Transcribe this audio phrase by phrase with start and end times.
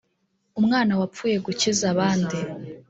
[0.59, 2.37] umwana wapfuye gukiza abandi